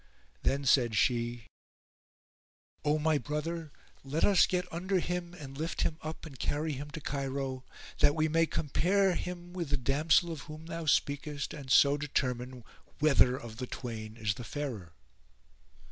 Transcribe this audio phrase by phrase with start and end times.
[0.41, 1.45] Then said she,
[2.83, 3.71] "O my brother,
[4.03, 7.65] let us get under him and lift him up and carry him to Cairo,
[7.99, 12.63] that we may compare him with the damsel of whom thou speakest and so determine
[12.97, 14.93] whether of the twain is the fairer."